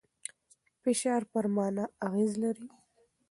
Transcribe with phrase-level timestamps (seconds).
[0.81, 2.67] فشار پر مانا اغېز لري.